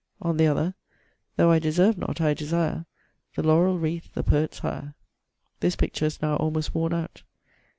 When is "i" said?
1.51-1.59, 2.19-2.33